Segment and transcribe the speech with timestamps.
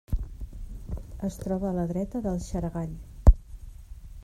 [1.27, 2.99] Es troba a la dreta del Xaragall.